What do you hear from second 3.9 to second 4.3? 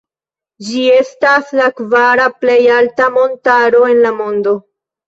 en la